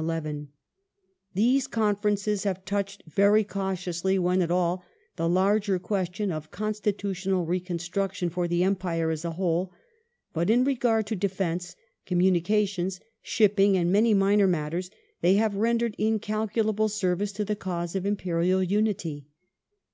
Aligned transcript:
^ 0.00 0.46
These 1.34 1.66
Conferences 1.66 2.44
have 2.44 2.64
touched 2.64 3.02
very 3.06 3.44
cautiously, 3.44 4.18
when 4.18 4.40
at 4.40 4.50
all, 4.50 4.82
the 5.16 5.28
larger 5.28 5.78
(question 5.78 6.32
of 6.32 6.50
constitutional 6.50 7.44
reconstruction 7.44 8.30
for 8.30 8.48
the 8.48 8.64
Empire 8.64 9.10
as 9.10 9.26
a 9.26 9.32
whole; 9.32 9.74
but 10.32 10.48
in 10.48 10.64
regard 10.64 11.06
to 11.08 11.16
defence, 11.16 11.76
communications, 12.06 12.98
shipping, 13.20 13.76
and 13.76 13.92
many 13.92 14.14
minor 14.14 14.46
matters 14.46 14.90
they 15.20 15.34
have 15.34 15.54
rendered 15.54 15.94
incalculable 15.98 16.88
service 16.88 17.32
to 17.32 17.44
the 17.44 17.54
cause 17.54 17.94
of 17.94 18.06
Imperial 18.06 18.62
unity. 18.62 19.26